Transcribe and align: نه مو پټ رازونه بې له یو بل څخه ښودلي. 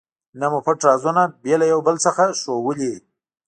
نه 0.39 0.45
مو 0.51 0.59
پټ 0.65 0.77
رازونه 0.87 1.21
بې 1.43 1.55
له 1.61 1.65
یو 1.73 1.79
بل 1.87 1.95
څخه 2.05 2.23
ښودلي. 2.41 2.93